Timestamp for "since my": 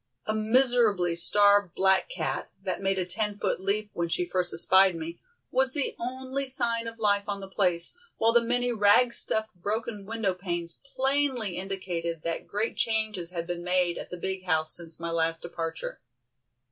14.73-15.11